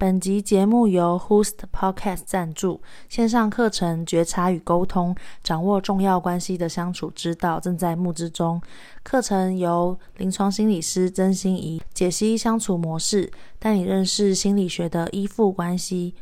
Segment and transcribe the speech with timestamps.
[0.00, 5.12] 本集节目由 Host Podcast 赞助，线上课程《觉察与沟通：
[5.42, 8.62] 掌握重要关系的相处之道》正在募资中。
[9.02, 16.14] 课程由临床心理师曾心怡解析相处模式，带你认识心理学的依附关系。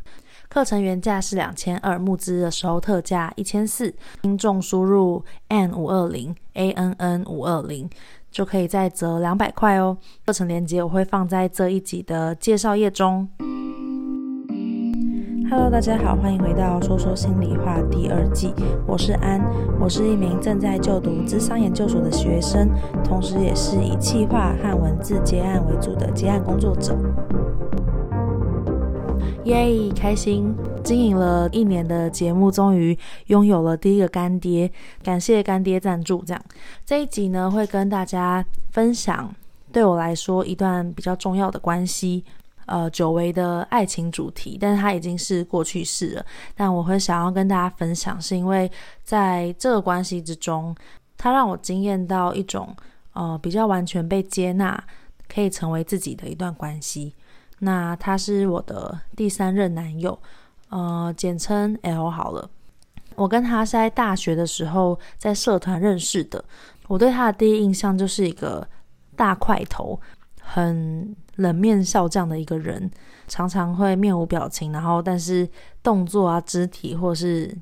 [0.48, 7.90] 课程原价是两千二，募资的时候特价一千四，听众输入 N 五二零 A N N 五二零。
[8.36, 9.96] 就可以再折两百块哦。
[10.26, 13.26] 课程链接我会放在这一集的介绍页中。
[15.48, 18.52] Hello，大家好，欢迎回到说说心里话第二季。
[18.86, 19.40] 我是安，
[19.80, 22.68] 我是一名正在就读智商研究所的学生，
[23.02, 26.94] 同时也是以企划和文字接案为主的接案工作者。
[29.44, 29.66] 耶
[29.98, 30.54] 开心！
[30.86, 34.70] 经营了一年的节目，终于拥有了第一个干爹，
[35.02, 36.22] 感谢干爹赞助。
[36.24, 36.40] 这样，
[36.84, 39.34] 这一集呢，会跟大家分享
[39.72, 42.24] 对我来说一段比较重要的关系，
[42.66, 46.24] 呃，久违的爱情主题，但是它已经是过去式了。
[46.54, 48.70] 但我会想要跟大家分享，是因为
[49.02, 50.72] 在这个关系之中，
[51.18, 52.72] 它让我惊艳到一种
[53.12, 54.80] 呃比较完全被接纳，
[55.28, 57.12] 可以成为自己的一段关系。
[57.58, 60.16] 那他是我的第三任男友，
[60.68, 62.50] 呃，简称 L 好了。
[63.14, 66.44] 我跟他是在大学的时候在社团认识的。
[66.88, 68.66] 我对他的第一印象就是一个
[69.16, 69.98] 大块头、
[70.40, 72.90] 很冷面笑匠的一个人，
[73.26, 75.48] 常常会面无表情，然后但是
[75.82, 77.56] 动作啊、肢体或是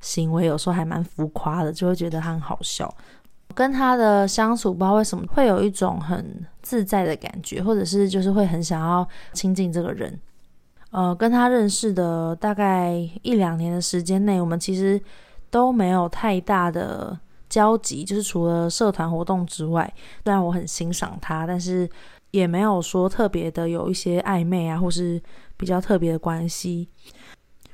[0.00, 2.94] 行为有时候还蛮浮夸的，就会觉得他很好笑。
[3.54, 10.20] 跟他的相处，不知道为什么会有一种很自在的感觉，或者是就是会很想要亲近这个人。
[10.90, 15.00] 呃，跟他认识的大概一两年的时间内，我们其实
[15.50, 19.92] 都没有太大的交集，就是除了社团活动之外，
[20.24, 21.88] 虽然我很欣赏他，但是
[22.30, 25.22] 也没有说特别的有一些暧昧啊，或是
[25.56, 26.88] 比较特别的关系。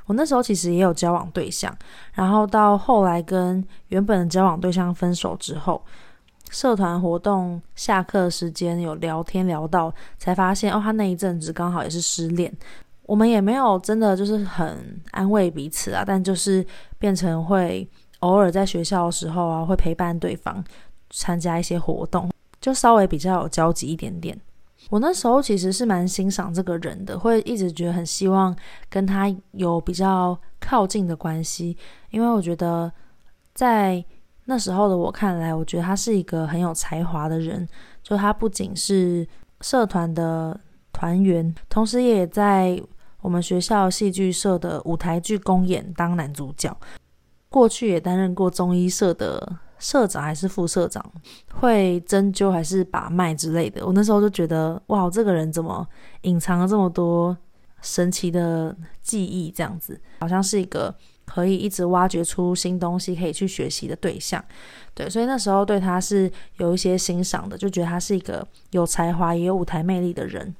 [0.06, 1.74] 我那时候其实也有交往对象，
[2.12, 5.82] 然后到后来跟原本的交往对象分手之后，
[6.50, 12.52] 社团活动下课时间有聊天聊到，才发现哦，他那一阵子刚好也是失恋。
[13.04, 16.64] 我们也没有真的就是很安慰彼此啊，但就是
[16.98, 17.88] 变成会
[18.20, 20.64] 偶尔在学校的时候啊，会陪伴对方
[21.10, 24.38] 参加一些活动，就稍微比较有交集一点点。
[24.90, 28.54] 我那时候其实是蛮欣赏这个人的，会一直觉得很希望
[28.88, 31.76] 跟他有比较靠近的关系，
[32.10, 32.90] 因为我觉得
[33.54, 34.04] 在
[34.44, 37.66] 那时候的我看来，我觉得他是一个很有才华的人，
[38.02, 39.26] 就他不仅是
[39.62, 40.58] 社团的
[40.92, 42.78] 团员，同时也在
[43.24, 46.76] 我们学校戏剧社的舞台剧公演当男主角，
[47.48, 49.58] 过去也担任过中医社的。
[49.76, 51.04] 社长还是副社长，
[51.52, 53.84] 会针灸还是把脉之类的。
[53.84, 55.86] 我那时候就觉得，哇，这个人怎么
[56.22, 57.36] 隐藏了这么多
[57.82, 59.50] 神奇的记忆？
[59.50, 60.94] 这样子，好像是一个
[61.26, 64.42] 可以一直挖掘出新东西可以去学习的对象。
[64.94, 70.54] 对，所以那时候对他是有一些欣赏的，就觉得他是一个有才华也有舞台魅力的人。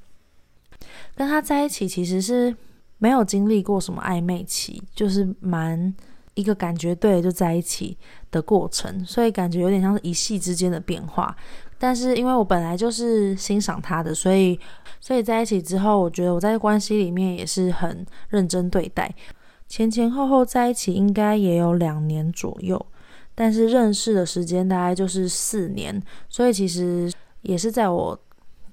[1.14, 2.54] 跟他在一起其实是
[2.98, 5.94] 没有经历过什么暧昧期，就是蛮。
[6.36, 7.96] 一个感觉对就在一起
[8.32, 11.32] 的过程，所以感觉有点像是一系之间的变化。
[11.78, 14.58] 但是因为我本来就是欣赏他的，所以
[15.00, 19.14] 所以在一起之后，我觉得我在关系里面也是很认真对待。
[19.68, 22.84] 前前后后在一起应该也有两年左右，
[23.36, 28.18] 但是认识的时间大概就是四年，所以其实也是在我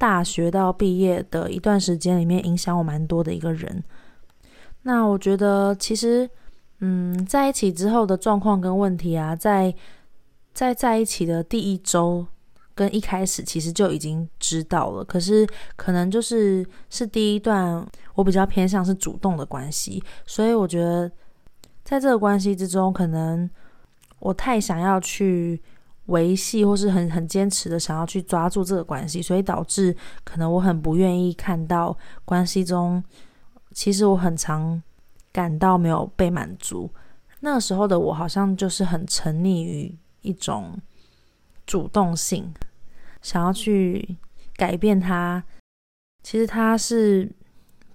[0.01, 3.83] 大学到毕业的一段时间里面影响我蛮多的一个人。
[4.81, 6.27] 那我觉得其实。
[6.83, 9.71] 嗯，在一起之后的状况跟问题啊，在
[10.51, 12.25] 在在一起的第一周
[12.73, 21.11] 跟一开始其实就已经知道了，可是可能就是是第一段我比较偏向是主动的关系，所以我觉得
[21.83, 23.47] 在这个关系之中，可能
[24.17, 25.61] 我太想要去
[26.07, 33.03] 维系，或是很很坚持的想要去抓住这个关系，所以导致可能我很不愿意看到关系中，
[33.71, 34.81] 其实我很常。
[35.33, 36.91] 感到没有被满足，
[37.39, 40.77] 那时候的我好像就是很沉溺于一种
[41.65, 42.53] 主动性，
[43.21, 44.17] 想要去
[44.57, 45.41] 改变他。
[46.21, 47.31] 其实他是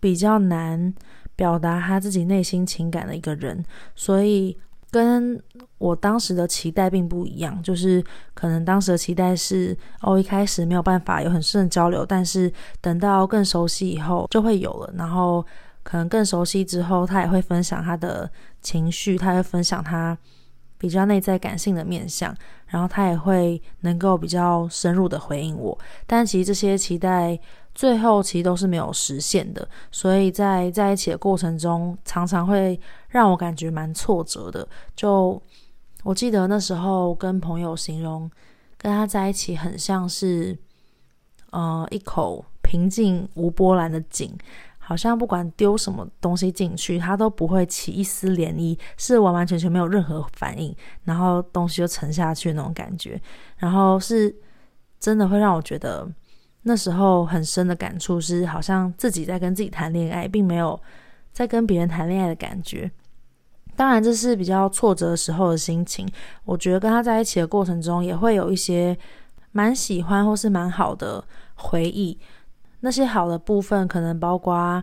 [0.00, 0.94] 比较难
[1.36, 3.62] 表达他自己内心情感的一个人，
[3.94, 4.56] 所以
[4.96, 5.40] 跟
[5.78, 7.62] 我当时的期待并不一样。
[7.62, 8.02] 就是
[8.34, 15.44] 可能当时的期待是，哦，一开始没有办法有很深的交流，但是等到更熟悉以后就会有了，然后。
[15.88, 18.28] 可能更熟悉之后，他也会分享他的
[18.60, 20.18] 情绪，他会分享他
[20.76, 22.34] 比较内在感性的面相，
[22.66, 25.78] 然后他也会能够比较深入的回应我。
[26.04, 27.38] 但其实这些期待
[27.76, 32.80] 最后其实都是没有实现的，所以在在一起的过程中，常常会
[33.10, 34.66] 让我感觉蛮挫折的。
[34.94, 35.40] 就
[36.02, 38.30] 我记得那时候跟朋友形容，
[38.78, 40.56] 跟他在一起很像是，
[41.50, 44.34] 呃，一口平静无波澜的井，
[44.78, 50.74] 好像不管丢什么东西进去，它都不会起一丝涟漪，是完完全全没有任何反应，
[51.04, 53.20] 然后东西就沉下去那种感觉，
[53.58, 54.34] 然后是
[54.98, 56.10] 真的会让我觉得。
[56.68, 60.78] 那时候很深的感触是，好像自己在跟自己谈恋爱，并没有
[61.32, 62.90] 在跟别人谈恋爱的感觉。
[63.76, 66.08] 当然，这是比较挫折的时候的心情。
[66.44, 68.98] 我觉得跟他在一起的过程中，也会有一些
[69.52, 71.22] 蛮喜欢或是蛮好的
[71.54, 72.18] 回忆。
[72.80, 74.82] 那些好的部分，可能包括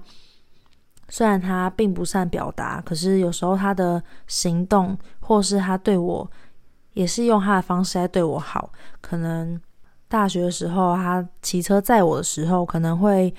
[1.09, 6.31] 虽然他并不善表达，可是有时候他的行动，或是他对我，
[6.93, 8.71] 也是用他的方式来对我好，
[9.01, 9.59] 可能。
[10.13, 13.33] 大学的时候，他骑车载我的时候，可能会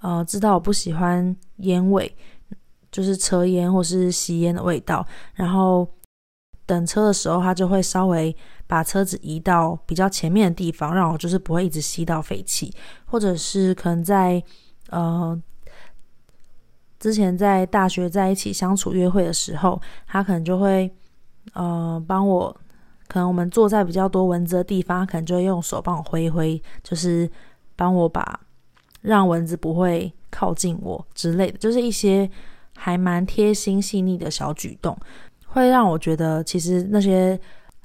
[0.00, 2.12] 呃知道我不喜欢烟味，
[2.90, 5.06] 就是车烟或是吸烟的味道。
[5.34, 5.88] 然后
[6.66, 8.34] 等车的时候，他就会稍微
[8.66, 12.74] 把车子移到比较前面的地方，让我就是不会一直吸到废气。
[13.04, 14.42] 或者是可能在
[14.90, 15.40] 呃
[16.98, 20.92] 之前在大学在一起相处约会的时候，他可能就会
[21.52, 22.60] 呃帮我。
[23.08, 27.30] 可能我们坐在比较多蚊子的地方，可能就会用手帮我挥一挥，就是
[27.76, 28.40] 帮我把
[29.02, 32.28] 让蚊子不会靠近我之类的，就是一些
[32.76, 34.98] 还蛮贴心细腻的小举动，
[35.46, 37.38] 会让我觉得其实那些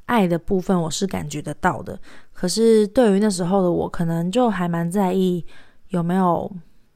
[0.08, 2.00] 爱的部分我是感觉得到的。
[2.34, 5.46] 可是对于那时候的我，可能就还蛮在意
[5.90, 6.52] 有没有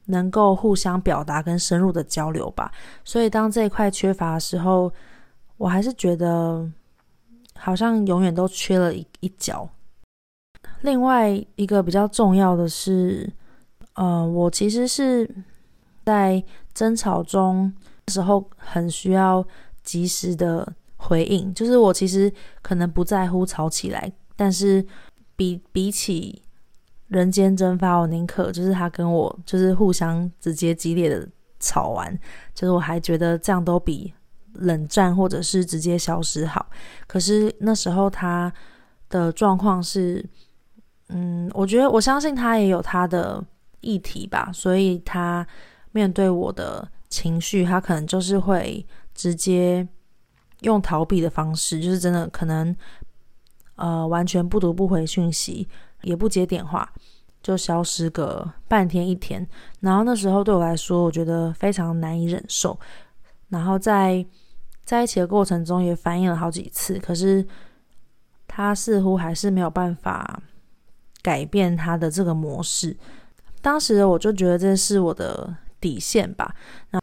[0.05, 2.71] 能够互相表达跟深入的交流吧。
[3.03, 4.91] 所以当这一块缺乏的时候，
[5.57, 6.67] 我还是觉得。
[7.59, 9.67] 好像永远都缺了一一角。
[10.81, 13.31] 另外一个比较重要的是，
[13.93, 15.29] 呃，我其实是
[16.03, 16.43] 在
[16.73, 17.73] 争吵中
[18.09, 19.45] 时候很需要
[19.83, 21.53] 及时的回应。
[21.53, 22.31] 就是我其实
[22.61, 24.85] 可能不在乎吵起来，但是
[25.35, 26.41] 比比起
[27.07, 31.27] 人间蒸发，我宁可就是他跟我就是互相直接激烈的
[31.59, 32.15] 吵完，
[32.53, 34.13] 就是我还觉得这样都比。
[34.55, 36.65] 冷战或者是直接消失好，
[37.07, 38.51] 可是那时候他
[39.09, 40.25] 的状况是，
[41.09, 43.43] 嗯，我觉得我相信他也有他的
[43.81, 45.45] 议题吧，所以他
[45.91, 49.87] 面对我的情绪，他可能就是会直接
[50.61, 52.75] 用逃避的方式，就是真的可能
[53.75, 55.67] 呃完全不读不回讯息，
[56.01, 56.91] 也不接电话，
[57.43, 59.47] 就消失个半天一天。
[59.81, 62.77] 然后那时候对我来说，我觉得非常难以忍受，
[63.49, 64.25] 然后在。
[64.85, 67.45] 在一起的过程中也反映了好几次，可是
[68.47, 70.39] 他似乎还是没有办法
[71.23, 72.95] 改变他的这个模式。
[73.61, 76.53] 当时我就觉得这是我的底线吧。
[76.91, 77.01] 那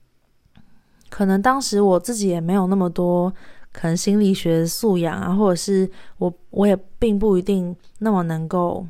[1.10, 3.28] 可能当时我自己也没有那么多
[3.72, 8.86] 可能心理学素养啊，或者是我我也并不一定那么能够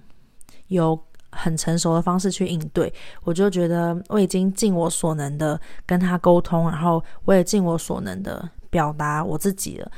[0.68, 0.98] 有
[1.30, 2.92] 很成熟的方式去应对。
[3.24, 8.50] 我就觉得我已经尽我所能的跟他沟通，然后我也尽我所能的。
[8.72, 9.92] 表达我自己了，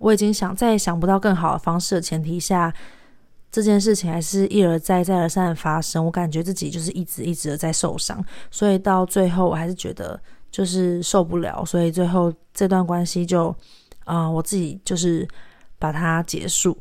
[0.00, 2.74] 我已经想再也想不到更好的方式的前提下，
[3.48, 6.04] 这件事情还是一而再、再而三的发生。
[6.04, 10.20] 我感觉自己就是一直一直的在受伤，所以到最后我还是觉得
[10.50, 13.54] 就是受不了，所以最后这段关系就，
[14.04, 15.26] 啊、我自己就是
[15.78, 16.76] 把它结束。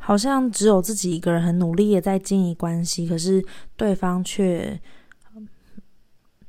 [0.00, 3.40] 好像只有自己一个人很努力的在经营关系，可是
[3.76, 4.80] 对方却。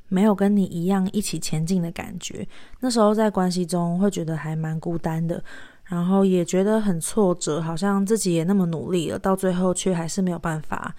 [0.07, 2.47] 没有跟你一样一起前进的感觉，
[2.79, 5.43] 那时候在关系中会觉得还蛮孤单的，
[5.85, 10.95] 然后也觉得很挫折，好像自己也那么努力了，到最后却还是没有办法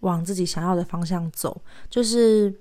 [0.00, 1.60] 往自己想要的方向走。
[1.90, 2.54] 就是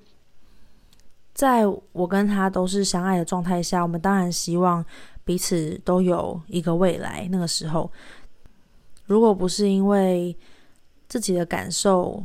[1.33, 4.83] 在我跟他都是相爱的状态下，我们当然希望
[5.24, 7.27] 彼此都有一个未来。
[7.31, 7.91] 那个时候，
[9.05, 10.36] 如果不是因为
[11.07, 12.24] 自己的感受，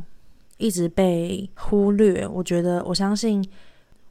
[0.59, 3.41] 一直被忽略，我觉得，我相信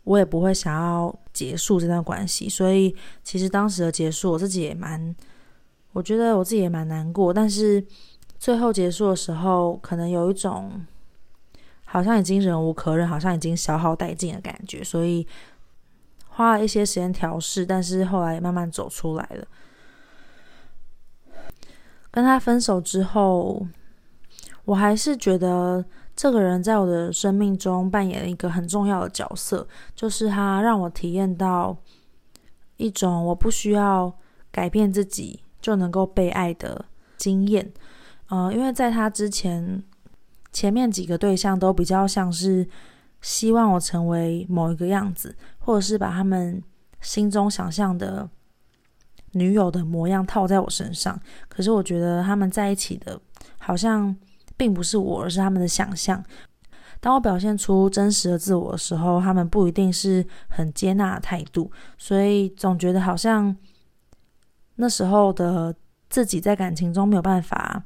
[0.04, 2.48] 我也不会想要结束这段关系。
[2.48, 5.14] 所以，其实当时的结束，我自己也蛮，
[5.92, 7.34] 我觉得我自己也蛮难过。
[7.34, 7.84] 但是
[8.38, 10.86] 最后结束的时候，可能有一种
[11.84, 14.82] 好像已经忍无可忍，好像已经消耗殆尽的感觉。
[14.82, 15.26] 所以
[16.28, 19.46] 花了一些时间调试，但是后来慢慢走出来了。
[22.10, 23.66] 跟他分手之后，
[24.64, 25.84] 我还是觉得。
[26.18, 31.76] 这个人在我的生命中扮演了一个很重要的角色，就是他让我体验到
[32.76, 34.12] 一种我不需要
[34.50, 36.84] 改变自己就能够被爱的
[37.16, 37.72] 经验。
[38.30, 39.80] 呃，因为在他之前，
[40.52, 42.68] 前面几个对象都比较像是
[43.20, 46.60] 希望我成为某一个样子，或者是把他们
[47.00, 48.28] 心中想象的
[49.34, 51.16] 女友的模样套在我身上。
[51.48, 53.20] 可是我觉得他们在一起的，
[53.60, 54.16] 好像
[54.58, 56.22] 并不是我，而是他们的想象。
[57.00, 63.56] 当我表现出真实的自我的时候，他们不一定是很接纳的态度，所以总觉得好像
[64.74, 65.74] 那时候的
[66.10, 67.84] 自己在感情中没有办法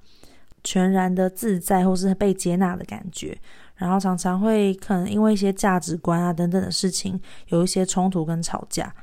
[0.65, 3.39] 全然的自在，或是被接纳的感觉，
[3.77, 8.95] 然后常常会可能因为一些价值观啊等等的事情有一些冲突跟吵架。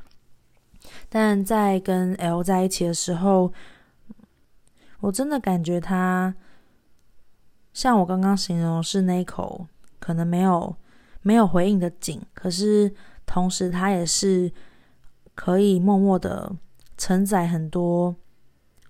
[1.07, 3.53] 但在跟 L 在一起的时候，
[5.01, 6.33] 我真的感觉他
[7.73, 9.67] 像我刚刚形容是那口。
[10.01, 10.75] 可能没有
[11.21, 12.91] 没有回应的井，可是
[13.25, 14.49] 同时它也是
[15.35, 16.55] 可以默默的
[16.97, 18.15] 承载很多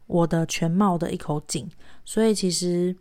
[0.06, 1.68] 我的全貌的一口井。
[2.06, 2.96] 所以其实，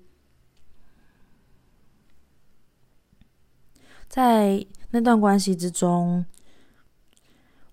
[4.08, 6.24] 在那段关系之中，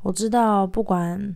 [0.01, 1.35] 我知道不管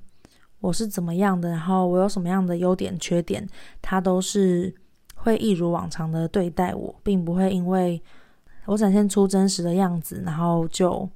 [0.59, 3.47] 我是怎么样的，然后我有什么样的优点缺点，
[3.81, 4.75] 他都是
[5.19, 8.01] 会一如往常的对待我，并不会因为。
[8.65, 11.09] 我展现出真实的样子，然后就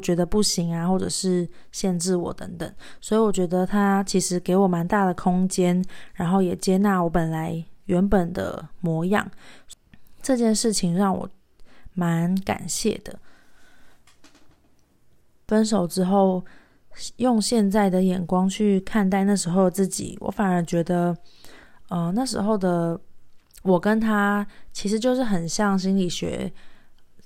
[0.00, 2.70] 觉得不行啊，或者是限制我等等。
[3.00, 9.26] 所以我觉得他其实给我蛮大的空间，然后也接纳我本来原本的模样。
[10.20, 11.26] 这件事情让我
[11.94, 13.18] 蛮感谢的。
[15.48, 16.44] 分手之后，
[17.16, 21.16] 用现在的眼光去看待那时候的自己，我反而觉得，
[21.88, 23.00] 呃，那时候的
[23.62, 26.52] 我跟他其实就是很像心理学。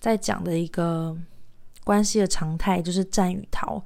[0.01, 1.17] 在讲的一个
[1.83, 3.83] 关系的常态就是战与逃。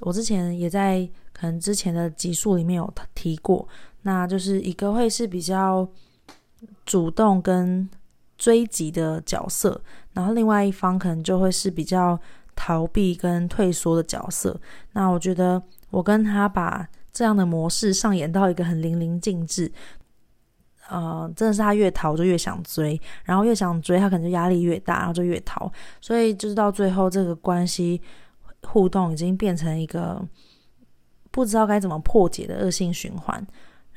[0.00, 3.68] 我之前也在可能之前的集数里面有提过，
[4.02, 5.88] 那就是一个会是比较
[6.84, 7.88] 主动跟
[8.36, 9.80] 追击的角色，
[10.12, 12.18] 然后另外一方可能就会是比较
[12.56, 14.60] 逃避跟退缩的角色。
[14.94, 19.70] 那我觉得我跟他把这样的模式上演到一个很淋漓尽致。
[20.90, 25.70] 呃，真的是他越逃就越想追，然后越想追他可能就压力越大，然后就越逃，
[26.00, 28.02] 所以就是到最后这个关系
[28.64, 30.20] 互动已经变成一个
[31.30, 33.46] 不知道该怎么破解的恶性循环。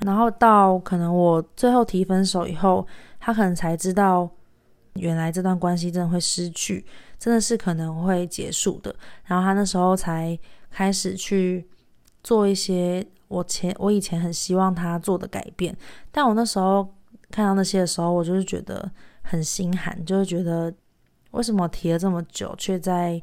[0.06, 2.86] 然后到可能我最后提分手以后，
[3.20, 4.30] 他可能才知道
[4.94, 6.86] 原来这段关系真的会失去，
[7.18, 8.96] 真的是可能会结束的。
[9.26, 10.38] 然后他那时候才
[10.70, 11.68] 开始去
[12.22, 13.04] 做一些。
[13.34, 15.76] 我前我以前很希望他做的改变，
[16.12, 16.88] 但我那时候
[17.32, 18.92] 看到那些的时候，我就是觉得
[19.24, 20.72] 很心寒，就是觉得
[21.32, 23.20] 为什么提了这么久，却在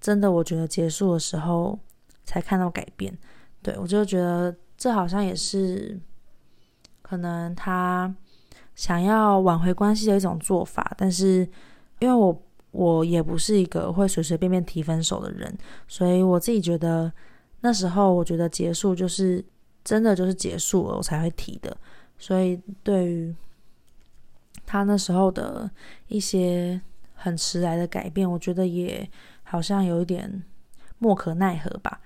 [0.00, 1.76] 真的我觉得结束的时候
[2.22, 3.12] 才看到改变。
[3.60, 5.98] 对，我就觉得这好像也是
[7.02, 8.14] 可能他
[8.76, 11.48] 想要挽回关系的一种做法，但是
[11.98, 17.12] 因为我我也不是一个会随随便便提分手的人，所以我自己觉得。
[17.64, 19.42] 那时候我觉得结束就是
[19.82, 21.74] 真的就是结束了，我才会提的。
[22.18, 23.34] 所以对于
[24.66, 25.70] 他那时候的
[26.08, 26.78] 一些
[27.14, 29.10] 很迟来的改变，我觉得也
[29.44, 30.42] 好像有一点
[30.98, 32.02] 莫可奈何吧。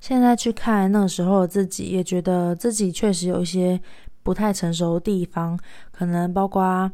[0.00, 3.80] 现在去看那时候的自己，也觉得自己确实有一些
[4.22, 5.58] 不太成熟的地方，
[5.90, 6.92] 可能包括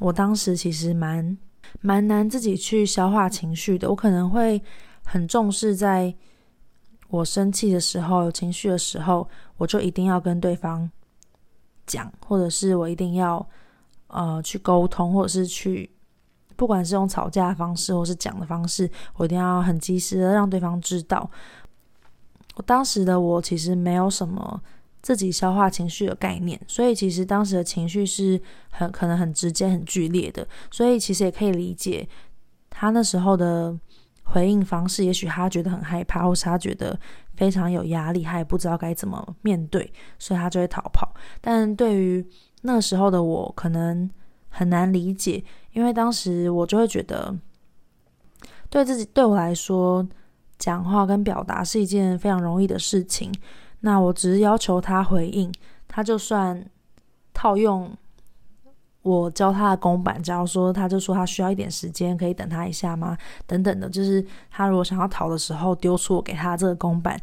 [0.00, 1.38] 我当时其实蛮。
[1.80, 4.62] 蛮难自己去消化情绪的，我可能会
[5.04, 6.14] 很重视，在
[7.08, 10.90] 我生气的时候、有情绪的时候，我就一定要跟对方
[11.86, 13.46] 讲，或者是我一定要
[14.08, 15.90] 呃去沟通，或者是去，
[16.56, 21.30] 不管是用吵架的方式，或是讲的方式，我一定要很及时的让对方知道。
[22.56, 24.60] 我当时的我其实没有什么。
[25.04, 32.08] 自己消化情绪的概念，所以其实当时的情绪是很可能很直接、很剧烈的，所以其实也可以理解
[32.70, 33.78] 他那时候的
[34.22, 35.04] 回应方式。
[35.04, 36.98] 也许他觉得很害怕，或是他觉得
[37.36, 41.14] 非常有压力，他也不知道该怎么面对，所以他就会逃跑。
[41.42, 42.26] 但对于
[42.62, 44.10] 那时候的我，可能
[44.48, 47.36] 很难理解，因为当时我就会觉得，
[48.70, 50.08] 对自己对我来说，
[50.58, 53.30] 讲话跟表达是一件非常容易的事情。
[53.86, 55.52] 那我只是要求他回应，
[55.86, 56.64] 他就算
[57.34, 57.94] 套用
[59.02, 63.14] 我教他的公版，假如说他就说他需要一点时间，可以等他一下吗？
[63.46, 67.20] 等等的，就是他如果想要逃的时候，丢出我给他这个公版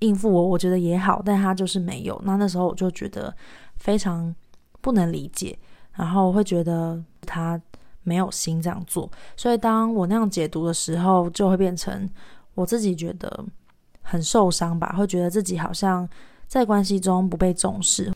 [0.00, 2.20] 应付我，我觉得也好，但他就是没有。
[2.26, 3.34] 那那时候我就觉得
[3.76, 4.34] 非常
[4.82, 5.58] 不能理解，
[5.94, 7.58] 然后会觉得他
[8.02, 9.10] 没有心这样做。
[9.34, 12.06] 所以当我那样解读的时候，就会变成
[12.54, 13.46] 我自己觉得。
[14.08, 16.08] 很受伤吧，会觉得自己好像
[16.46, 18.12] 在关系中不被重视。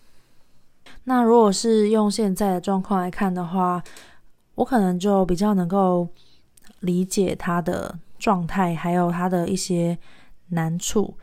[1.04, 3.82] 那如果是用现在的状况来看的话，
[4.54, 6.06] 我可能就比较能够
[6.80, 9.98] 理解他的状态，还有他的一些
[10.50, 11.16] 难处。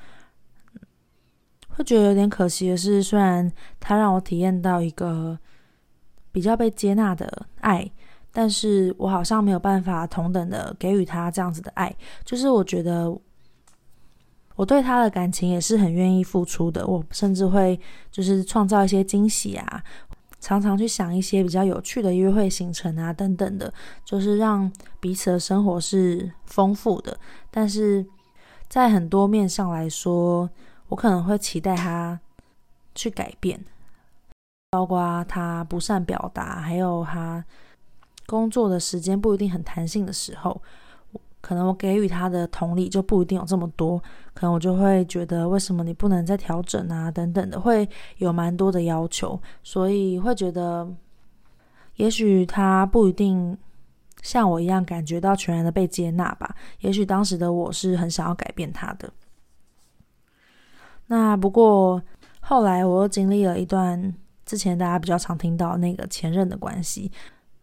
[1.69, 5.37] 会觉得有点可惜的是，虽然他让我体验到一个
[6.31, 7.89] 比较被接纳的爱，
[8.33, 11.95] 但是我好像没有办法同等的给予他这样子的爱。
[12.25, 13.15] 就是我觉得
[14.57, 17.79] 我对他的感情也是很愿意付出的，我甚至会
[18.11, 19.83] 就是创造一些惊喜啊，
[20.39, 23.71] 常常去想一些比较有趣的约会行程啊等等的，
[24.03, 27.15] 就是让彼此的生活是丰富的。
[27.51, 28.03] 但是
[28.67, 30.49] 在很多面上来说，
[30.89, 32.19] 我可能会期待他
[32.95, 33.63] 去改变，
[34.71, 37.45] 包括他不善表达，还有他
[38.25, 40.59] 工作的时间不一定很弹性的时候，
[41.47, 43.97] 可能我给予他的同理就不一定有这么多，
[44.33, 47.87] 可能我就会觉得为什么你不能再调整啊等等的，会
[48.17, 50.85] 有蛮多的要求，所以会觉得
[51.95, 53.57] 也许他不一定
[54.21, 59.09] 像我一样感觉到全然的被接纳吧，也许当时的我是很想要改变他的。
[61.05, 62.01] 那不过
[62.41, 64.13] 后来我又经历了一段
[64.45, 67.09] 之前大家比较常听到那个前任的关系，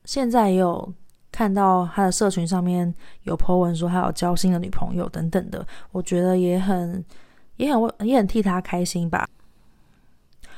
[0.06, 0.90] 现在也有
[1.34, 7.04] 看到他的社群上面有 po 文说他有交新的女朋友等等的，我觉得也很
[7.56, 9.28] 也很也很替他开心吧。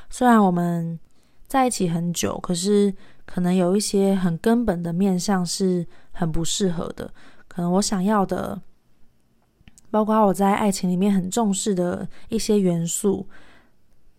[0.07, 0.99] 虽然我们
[1.47, 2.93] 在一起很久，可是
[3.25, 7.11] 可能有一些很根本的面向是很不适合的，
[7.47, 8.61] 可能我想要的。
[9.89, 13.25] 包括我在爱情里面很重视的一些元素，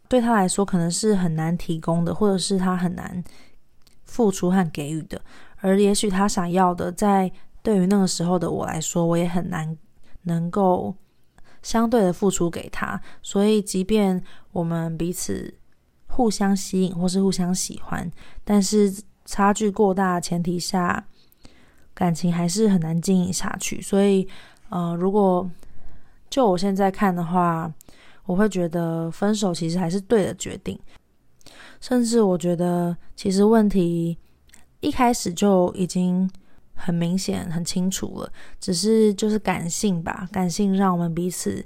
[0.09, 3.23] 对他来说可能是很难提供的，或者是他很难
[4.05, 5.21] 付出和给予的。
[5.61, 7.31] 而也许他想要的，在
[7.62, 9.77] 对于那个时候的我来说，我也很难
[10.23, 10.95] 能够
[11.62, 13.00] 相对的付出给他。
[13.23, 14.23] 所以，即便
[14.53, 15.53] 我们彼此
[16.07, 18.11] 互相吸引或是互相喜欢，
[18.45, 18.93] 但是
[19.25, 21.07] 差距过大前提下，
[21.93, 23.83] 感情还是很难经营下去。
[23.83, 24.27] 所以，
[24.71, 25.50] 呃，如果
[26.31, 27.73] 就我现在看的话，
[28.25, 30.79] 我会觉得分手其实还是对的决定。
[31.81, 34.18] 甚至我觉得，其实问题
[34.81, 36.31] 一开始就已经
[36.75, 41.64] 很明显、很清楚了，只是就是感性吧，感性让我们彼此，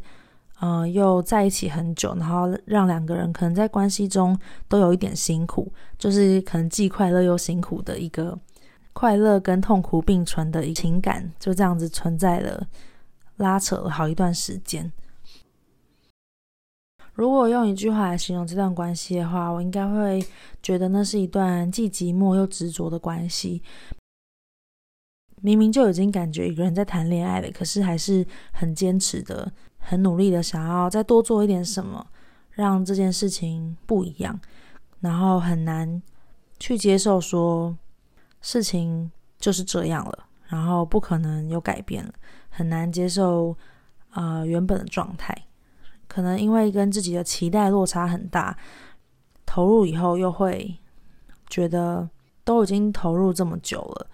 [0.60, 8.38] 呃，又在一起很久，然后让两个人可能在关系中都有一点辛苦，就是可能既快乐又辛苦的一个
[8.92, 12.66] 快乐跟痛苦并存的一情感，就这样子存在了。
[13.36, 14.92] 拉扯了好一段时间。
[17.14, 20.24] 如果用一句话来形容这段关系的话，我应该会
[20.62, 23.62] 觉得那是一段既寂寞又执着的关系。
[25.42, 32.06] 明明就已经感觉一个人在谈恋爱了，可是还是很坚持的、很努力的想要再多做一点什么，
[32.50, 34.40] 让这件事情不一样。
[35.00, 36.00] 然后很难
[36.60, 37.76] 去接受说
[38.40, 42.14] 事情就是这样了，然后不可能有改变了。
[42.48, 43.56] 很难接受，
[44.12, 45.36] 呃，原本的状态，
[46.12, 48.54] 可能因为跟自己的期待落差很大，
[49.46, 50.76] 投入以后又会
[51.48, 52.06] 觉得
[52.44, 54.06] 都已经投入这么久了，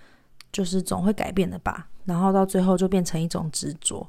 [0.53, 4.09] 就是总会改变的吧，然后到最后就变成一种执着，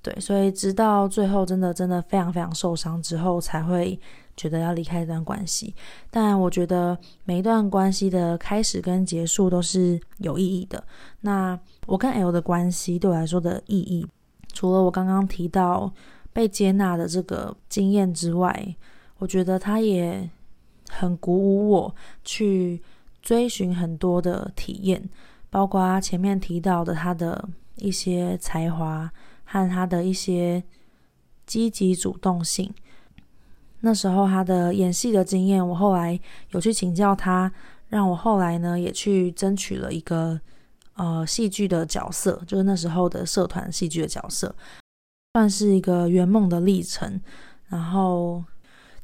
[0.00, 4.00] 对，所以直到最后真的真的非常非常受伤之后，才会
[4.34, 5.74] 觉得要离开这段关系。
[6.10, 10.82] 但我觉得每一段关系的开始跟结束都是有意义的。
[11.20, 14.06] 那我跟 L 的关系对我来说的意义，
[14.54, 15.92] 除了我刚刚提到
[16.36, 18.76] 被接纳的这个经验之外，
[19.16, 20.28] 我觉得他也
[20.90, 22.82] 很鼓舞我去
[23.22, 25.08] 追寻很多的体验，
[25.48, 29.10] 包括前面提到的他的一些才华
[29.44, 30.62] 和他的一些
[31.46, 32.70] 积极主动性。
[33.80, 36.20] 那时候他的演戏的经验，我后来
[36.50, 37.50] 有去请教他，
[37.88, 40.38] 让我后来呢也去争取了一个。
[40.98, 44.56] 呃，戏剧的角色，就是那时候的社团戏剧的角色，
[45.36, 47.20] 算是一个圆梦的历程。
[47.68, 48.42] 然后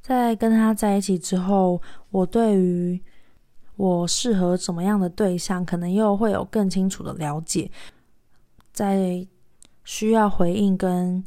[0.01, 2.99] 在跟他在一起之后，我对于
[3.77, 7.71] 我适合什么样的对象，可能又会有更清楚的了解。
[8.73, 9.27] 在
[9.85, 11.23] 需要回应跟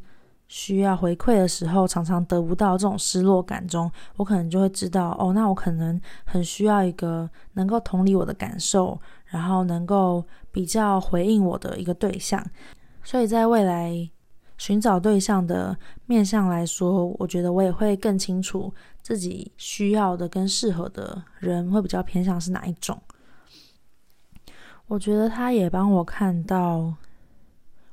[0.47, 10.25] 需要回馈的时候，常常得不到这种失落感中，我可能就会知道，哦，那我可能很需要一个能够同理我的感受，然后能够。
[10.51, 12.41] 比较回应我的一个对象，
[13.03, 14.09] 所以在未来
[14.57, 22.99] 寻找对象的面向来说，我觉得我也会更清楚自己需要的跟适合的人会比较偏向是哪一种。
[24.87, 26.93] 我觉得他也帮我看到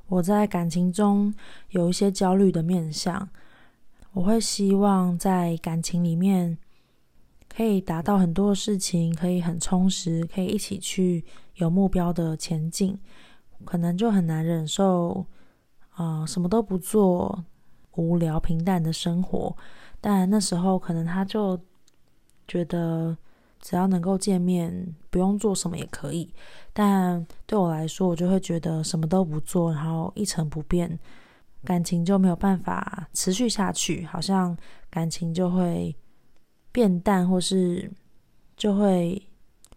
[0.07, 1.33] 我在感情中
[1.69, 3.27] 有一些焦虑的面向，
[4.13, 6.57] 我会希望在感情里面
[7.49, 12.99] 可以达到很多事情，可以很充实，可以一起去有目标的前进，
[13.65, 15.25] 可能就很难忍受，
[15.95, 17.43] 啊、什么都不做，
[17.95, 19.55] 无聊平淡的生活。
[20.01, 21.59] 但那时候可能他就
[22.47, 23.17] 觉得，
[23.59, 26.33] 只要能够见面，不用做什么也可以。
[26.73, 30.99] 但对我来说，我就会觉得什么都不做，然后一成不变，
[31.63, 34.57] 感情就没有办法持续下去，好像
[34.89, 35.95] 感情就会。
[36.75, 37.87] 变淡，或是
[38.57, 39.21] 就会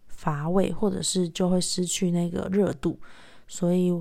[0.09, 2.99] 乏味，或者是就会失去那个热度，
[3.47, 3.93] 所以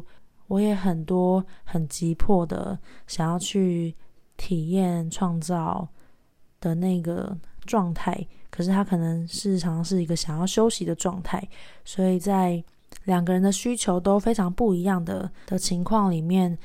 [0.48, 2.78] 我也很多很急迫的
[3.08, 3.96] 想要去
[4.38, 5.88] 体验创造
[6.60, 11.48] 的那个状态，可是他可能是常是一个想要休息的状态，
[11.84, 12.64] 所以在
[13.06, 16.58] 两个人的需求都非常不一样的的情况里面，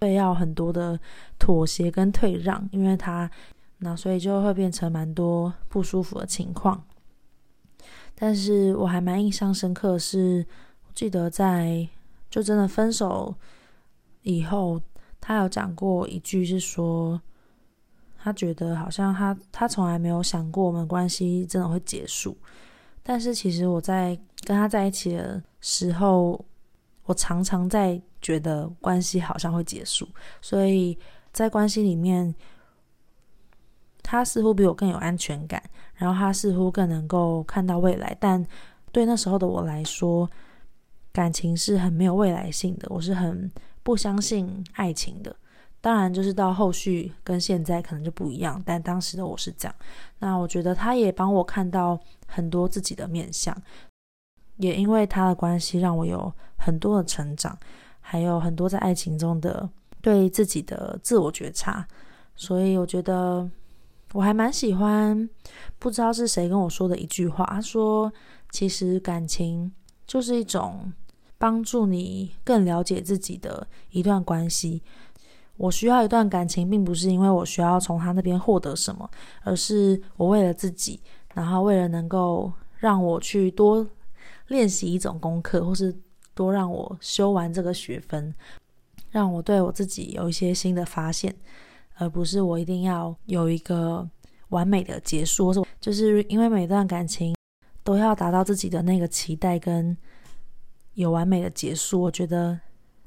[0.00, 0.98] 会要很多的
[1.38, 3.30] 妥协跟退让，因为他。
[3.78, 6.82] 那所以就会变成蛮多不舒服的情况，
[8.14, 10.46] 但是我还蛮印象深刻，是
[10.94, 11.86] 记得在
[12.36, 13.34] 就真的分手
[14.20, 14.78] 以后，
[15.22, 17.18] 他有讲过一句是说，
[18.18, 22.36] 他觉得好像他他从来没有想过我们关系真的会结束，
[23.02, 26.38] 但是其实我在跟他在一起的时候，
[27.06, 30.06] 我常常在觉得关系好像会结束，
[30.42, 30.98] 所以
[31.32, 32.34] 在关系里面。
[34.08, 35.60] 他似乎比我更有安全感，
[35.96, 38.16] 然后他似乎更能够看到未来。
[38.20, 38.46] 但
[38.92, 40.30] 对那时候的我来说，
[41.16, 43.50] 感情是很没有未来性的，我是很
[43.82, 45.34] 不相信爱情的。
[45.80, 49.74] 当然，就是到后续跟现在可能就不一样，但当时的我是这样。
[50.18, 53.56] 那我觉得他也帮我看到很多自己的面相，
[54.58, 57.58] 也因为他的关系，让我有很多的成长，
[57.98, 59.66] 还有很多在爱情中的
[60.02, 61.88] 对自己的自我觉察。
[62.34, 63.50] 所以我觉得。
[64.12, 65.28] 我还蛮喜欢，
[65.80, 68.10] 不知道是谁跟我说的一句话，他说
[68.50, 69.70] ：“其实感情
[70.06, 70.90] 就是一种
[71.38, 74.82] 帮助你更了解自己的一段关系。
[75.56, 79.10] 我需要一段感情，并不是因为我需要从他那边获得什么，
[79.42, 81.00] 而是我为了自己，
[81.34, 83.86] 然后为了能够让我去多
[84.48, 85.94] 练习一种功课，或是
[86.34, 88.34] 多让我修完这个学分，
[89.10, 91.34] 让我对我自己有一些新的发现。”
[91.98, 94.06] 而不是我一定要有一个
[94.50, 97.34] 完美的结束，就是因为每段感情
[97.82, 99.96] 都要达到自己的那个期待跟
[100.96, 102.02] 有完美的结束。
[102.02, 102.58] 我觉得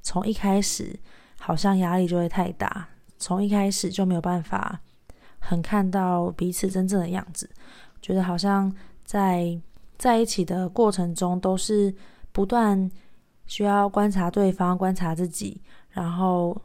[0.02, 0.97] 从一开始
[1.38, 2.88] 好像压力就会太大，
[3.19, 4.80] 从一开始就没有办法
[5.38, 7.47] 很看到彼此真正的样子。
[8.02, 8.73] 觉得好像
[9.04, 9.60] 在
[9.97, 11.93] 在一起的过程中都是
[12.32, 12.89] 不断
[13.45, 16.60] 需要观察对方、观察自己，然后。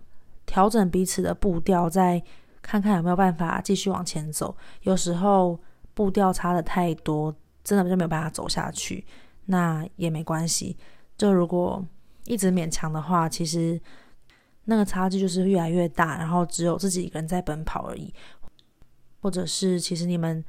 [0.47, 2.23] 调整彼此的步调，再
[2.61, 4.55] 看看有没有办法继续往前走。
[4.83, 5.59] 有时候
[5.95, 7.35] 步调差的太多，
[7.65, 9.03] 真的就没有办法走下去，
[9.47, 10.77] 那也没关系。
[11.16, 11.85] 就如果
[12.27, 13.81] 一直勉强的话，其实
[14.64, 18.12] 那个差距就是越来越大，然后只有自己一个人在奔跑而已。
[19.20, 20.44] 或者是其实你们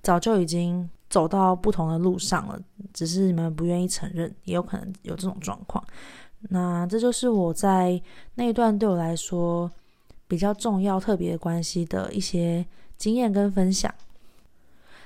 [0.00, 2.60] 早就已经走到不同的路上了，
[2.92, 5.82] 只是你们不愿意承认，也有可能有这种状况。
[6.50, 8.00] 那这就是我在
[8.36, 9.70] 那一段对我来说
[10.28, 12.64] 比较重要、特别关系的一些
[12.96, 13.92] 经验跟分享。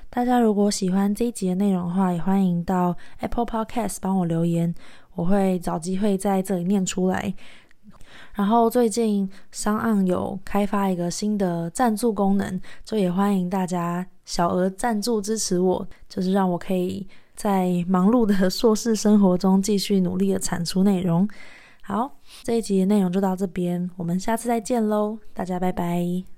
[0.09, 4.75] 大家如果喜欢这一集的内容的话，也欢迎到 Apple Podcast 帮我留言，
[5.14, 7.35] 我会找机会在这里念出来。
[8.35, 17.07] 然后最近 SoundOn 有开发一个新的赞助功能，就也欢迎大家小额赞助支持我，就是让我可以。
[17.35, 21.29] 在忙碌的硕士生活中，继续努力的产出内容。
[21.83, 22.11] 好，
[22.42, 26.36] 这一集的内容就到这边，我们下次再见喽，大家拜拜。